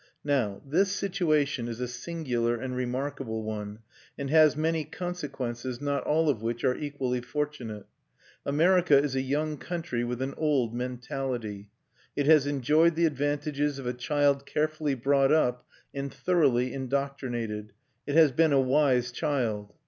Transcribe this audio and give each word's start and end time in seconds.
Now 0.25 0.63
this 0.65 0.91
situation 0.91 1.67
is 1.67 1.79
a 1.79 1.87
singular 1.87 2.55
and 2.55 2.75
remarkable 2.75 3.43
one, 3.43 3.81
and 4.17 4.31
has 4.31 4.57
many 4.57 4.83
consequences, 4.83 5.79
not 5.79 6.03
all 6.05 6.27
of 6.27 6.41
which 6.41 6.63
are 6.63 6.75
equally 6.75 7.21
fortunate. 7.21 7.85
America 8.43 8.97
is 8.97 9.13
a 9.15 9.21
young 9.21 9.57
country 9.57 10.03
with 10.03 10.19
an 10.23 10.33
old 10.37 10.73
mentality: 10.73 11.69
it 12.15 12.25
has 12.25 12.47
enjoyed 12.47 12.95
the 12.95 13.05
advantages 13.05 13.77
of 13.77 13.85
a 13.85 13.93
child 13.93 14.47
carefully 14.47 14.95
brought 14.95 15.31
up 15.31 15.67
and 15.93 16.11
thoroughly 16.11 16.73
indoctrinated; 16.73 17.71
it 18.07 18.15
has 18.15 18.31
been 18.31 18.53
a 18.53 18.59
wise 18.59 19.11
child. 19.11 19.71